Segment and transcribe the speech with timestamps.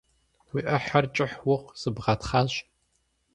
[0.53, 2.53] Уи Ӏыхьэр кӀыхь ухъу, сыбгъэтхъащ!